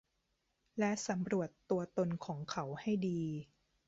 [0.79, 3.21] และสำรวจตัวตนของเขาให้ดี